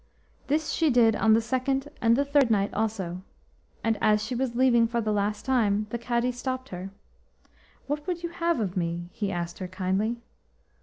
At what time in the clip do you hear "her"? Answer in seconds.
6.69-6.89, 9.59-9.67